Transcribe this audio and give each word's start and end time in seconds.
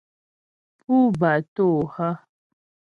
Pú 0.79 0.95
batô 1.19 1.67
hə́? 1.93 2.09